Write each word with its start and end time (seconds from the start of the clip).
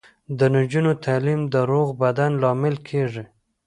د 0.37 0.39
نجونو 0.55 0.91
تعلیم 1.05 1.41
د 1.53 1.55
روغ 1.71 1.87
بدن 2.01 2.31
لامل 2.43 2.75
کیږي. 2.87 3.23